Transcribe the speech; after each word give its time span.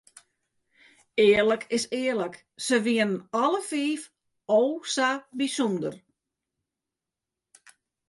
Earlik 1.25 1.63
is 1.77 1.85
earlik, 1.99 2.35
se 2.65 2.77
wienen 2.85 3.15
alle 3.43 3.61
fiif 3.69 4.03
o 4.59 4.61
sa 4.93 5.09
bysûnder. 5.37 5.95